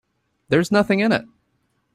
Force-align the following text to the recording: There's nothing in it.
There's 0.49 0.71
nothing 0.71 0.99
in 0.99 1.11
it. 1.11 1.25